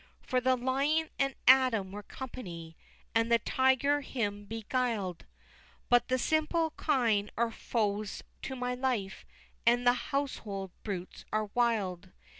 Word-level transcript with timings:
XXXV. 0.23 0.27
For 0.29 0.41
the 0.41 0.55
lion 0.55 1.09
and 1.19 1.35
Adam 1.47 1.91
were 1.91 2.01
company, 2.01 2.75
And 3.13 3.31
the 3.31 3.37
tiger 3.37 4.01
him 4.01 4.47
beguil'd; 4.47 5.27
But 5.89 6.07
the 6.07 6.17
simple 6.17 6.71
kine 6.71 7.29
are 7.37 7.51
foes 7.51 8.23
to 8.41 8.55
my 8.55 8.73
life, 8.73 9.27
And 9.63 9.85
the 9.85 9.93
household 10.09 10.71
brutes 10.83 11.23
are 11.31 11.51
wild. 11.53 12.09